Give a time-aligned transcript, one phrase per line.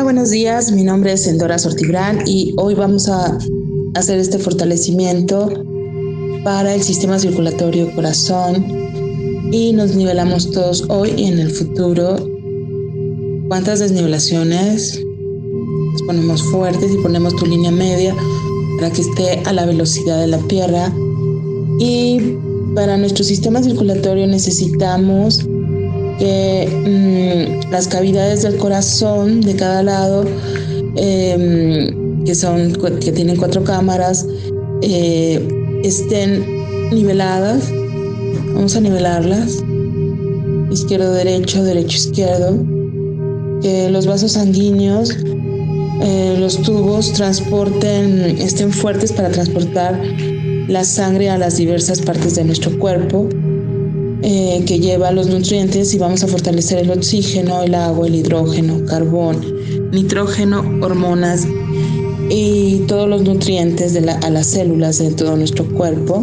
[0.00, 0.72] buenos días.
[0.72, 3.38] Mi nombre es Endora Sortibrán y hoy vamos a
[3.94, 5.52] hacer este fortalecimiento
[6.42, 8.66] para el sistema circulatorio corazón
[9.52, 12.16] y nos nivelamos todos hoy y en el futuro.
[13.48, 15.04] ¿Cuántas desnivelaciones?
[15.92, 18.16] Nos ponemos fuertes y ponemos tu línea media
[18.78, 20.92] para que esté a la velocidad de la tierra.
[21.78, 22.36] Y
[22.74, 25.46] para nuestro sistema circulatorio necesitamos
[26.22, 30.24] que mm, las cavidades del corazón de cada lado,
[30.94, 34.24] em, que, son, que tienen cuatro cámaras,
[34.82, 35.44] eh,
[35.82, 36.44] estén
[36.92, 37.68] niveladas.
[38.54, 39.64] Vamos a nivelarlas.
[40.70, 42.56] Izquierdo, derecho, derecho, izquierdo.
[43.60, 45.10] Que los vasos sanguíneos,
[46.02, 50.00] eh, los tubos transporten, estén fuertes para transportar
[50.68, 53.28] la sangre a las diversas partes de nuestro cuerpo
[54.22, 58.84] eh, que lleva los nutrientes y vamos a fortalecer el oxígeno, el agua, el hidrógeno,
[58.86, 59.40] carbón,
[59.90, 61.46] nitrógeno, hormonas
[62.30, 66.22] y todos los nutrientes a las células de todo nuestro cuerpo.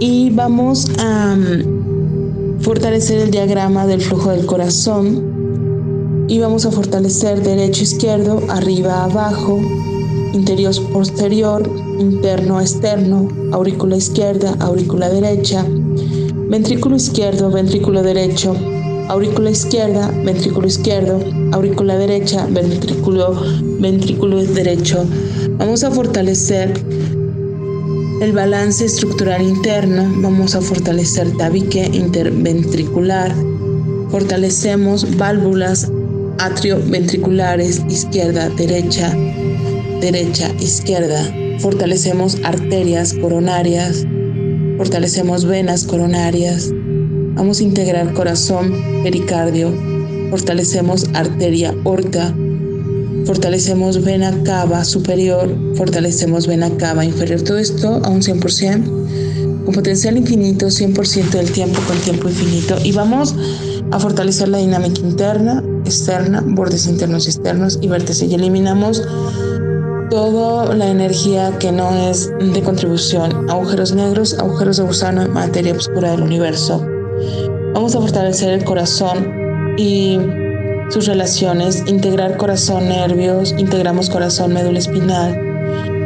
[0.00, 7.42] Y vamos a mm, fortalecer el diagrama del flujo del corazón y vamos a fortalecer
[7.42, 9.60] derecho, izquierdo, arriba, abajo,
[10.32, 15.64] interior, posterior, interno, externo, aurícula izquierda, aurícula derecha,
[16.48, 18.54] ventrículo izquierdo, ventrículo derecho,
[19.08, 21.20] aurícula izquierda, ventrículo izquierdo,
[21.52, 23.40] aurícula derecha, ventrículo,
[23.80, 25.04] ventrículo derecho.
[25.58, 26.72] Vamos a fortalecer
[28.20, 33.34] el balance estructural interno, vamos a fortalecer tabique interventricular,
[34.10, 35.90] fortalecemos válvulas
[36.38, 39.14] atrioventriculares izquierda, derecha,
[40.00, 41.22] derecha, izquierda,
[41.58, 44.06] fortalecemos arterias coronarias,
[44.76, 46.70] Fortalecemos venas coronarias.
[47.34, 49.72] Vamos a integrar corazón, pericardio.
[50.30, 52.34] Fortalecemos arteria aorta.
[53.24, 55.48] Fortalecemos vena cava superior.
[55.76, 57.42] Fortalecemos vena cava inferior.
[57.42, 59.64] Todo esto a un 100%.
[59.64, 62.76] Con potencial infinito, 100% del tiempo con tiempo infinito.
[62.82, 63.34] Y vamos
[63.92, 68.28] a fortalecer la dinámica interna, externa, bordes internos y externos y vértices.
[68.28, 69.02] Y eliminamos
[70.14, 76.12] toda la energía que no es de contribución, agujeros negros, agujeros de gusano, materia oscura
[76.12, 76.86] del universo.
[77.74, 80.20] Vamos a fortalecer el corazón y
[80.90, 85.36] sus relaciones, integrar corazón, nervios, integramos corazón, médula espinal,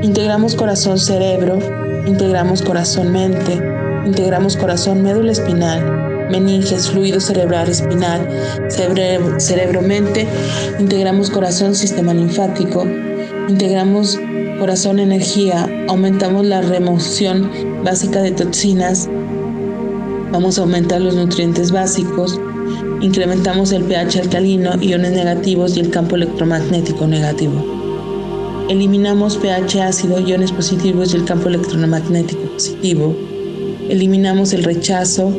[0.03, 1.59] integramos corazón, cerebro,
[2.07, 3.63] integramos corazón, mente,
[4.07, 8.27] integramos corazón, médula espinal, meninges, fluido cerebral, espinal,
[8.69, 10.27] cerebro, cerebro, mente,
[10.79, 12.87] integramos corazón, sistema linfático,
[13.49, 14.19] integramos
[14.59, 17.51] corazón energía, aumentamos la remoción
[17.83, 19.09] básica de toxinas,
[20.31, 22.39] vamos a aumentar los nutrientes básicos,
[23.01, 27.65] incrementamos el pH alcalino, iones negativos y el campo electromagnético negativo.
[28.69, 33.17] Eliminamos pH ácido, iones positivos y el campo electromagnético positivo.
[33.89, 35.33] Eliminamos el rechazo,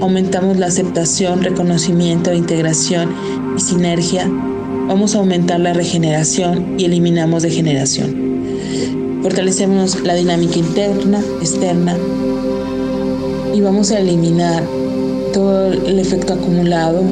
[0.00, 3.14] aumentamos la aceptación, reconocimiento, integración
[3.56, 4.28] y sinergia
[4.88, 9.20] Vamos a aumentar la regeneración y eliminamos degeneración.
[9.22, 11.96] Fortalecemos la dinámica interna, externa
[13.54, 14.64] y vamos a eliminar
[15.32, 17.04] todo el efecto acumulado.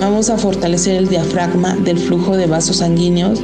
[0.00, 3.42] Vamos a fortalecer el diafragma del flujo de vasos sanguíneos.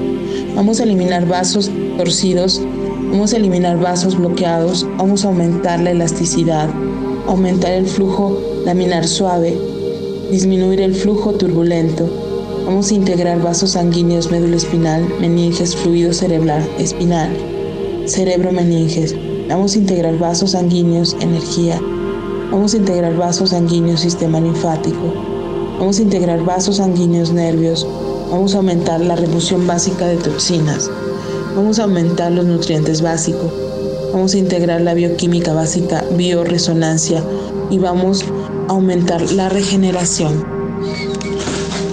[0.55, 2.63] Vamos a eliminar vasos torcidos.
[3.11, 4.87] Vamos a eliminar vasos bloqueados.
[4.97, 6.71] Vamos a aumentar la elasticidad.
[7.27, 9.59] Aumentar el flujo laminar suave.
[10.31, 12.28] Disminuir el flujo turbulento
[12.69, 17.31] Vamos a integrar vasos sanguíneos, médula espinal, meninges, fluido cerebral, espinal,
[18.05, 19.17] cerebro, meninges.
[19.49, 21.81] Vamos a integrar vasos sanguíneos, energía.
[22.51, 25.15] Vamos a integrar vasos sanguíneos, sistema linfático.
[25.79, 27.89] Vamos a integrar vasos sanguíneos, nervios.
[28.31, 30.91] Vamos a aumentar la remoción básica de toxinas.
[31.57, 33.51] Vamos a aumentar los nutrientes básicos.
[34.13, 37.25] Vamos a integrar la bioquímica básica, bioresonancia
[37.71, 38.27] y vamos
[38.69, 40.58] a aumentar la regeneración.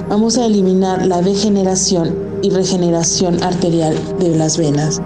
[0.08, 2.14] Vamos a eliminar la degeneración
[2.44, 5.02] y regeneración arterial de las venas.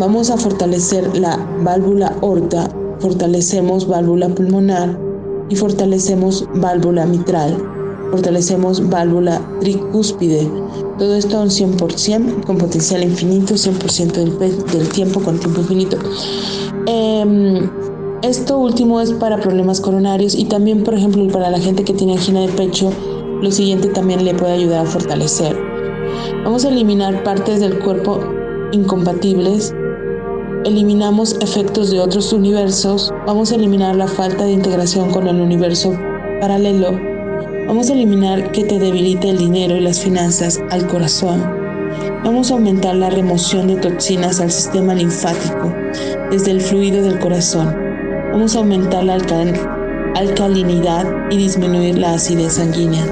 [0.00, 4.98] Vamos a fortalecer la válvula aorta, fortalecemos válvula pulmonar
[5.48, 7.56] y fortalecemos válvula mitral,
[8.10, 10.50] fortalecemos válvula tricúspide.
[10.98, 14.36] Todo esto un 100% con potencial infinito, 100% del,
[14.66, 15.96] del, tiempo con tiempo infinito.
[16.86, 17.70] Em,
[18.22, 22.14] esto último es para problemas coronarios y también, por ejemplo, para la gente que tiene
[22.14, 22.90] angina de pecho
[23.42, 25.58] lo siguiente también le puede ayudar a fortalecer.
[26.44, 28.20] Vamos a eliminar partes del cuerpo
[28.70, 29.74] incompatibles.
[30.64, 33.12] Eliminamos efectos de otros universos.
[33.26, 35.92] Vamos a eliminar la falta de integración con el universo
[36.40, 36.92] paralelo.
[37.66, 41.42] Vamos a eliminar que te debilite el dinero y las finanzas al corazón.
[42.24, 45.74] Vamos a aumentar la remoción de toxinas al sistema linfático
[46.30, 47.91] desde el fluido del corazón.
[48.32, 49.18] Vamos a aumentar la
[50.14, 53.04] alcalinidad y disminuir la acidez sanguínea.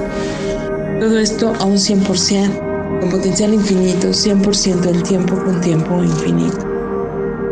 [0.99, 6.57] Todo esto a un 100%, con potencial infinito, 100% del tiempo con tiempo infinito.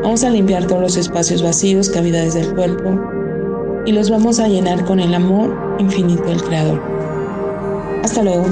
[0.01, 3.00] Vamos a limpiar todos los espacios vacíos, cavidades del cuerpo,
[3.86, 6.81] y los vamos a llenar con el amor infinito del Creador.
[8.04, 8.48] Hasta luego.